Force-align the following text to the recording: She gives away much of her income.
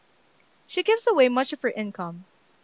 She 0.65 0.81
gives 0.81 1.05
away 1.05 1.29
much 1.29 1.53
of 1.53 1.61
her 1.61 1.69
income. 1.69 2.25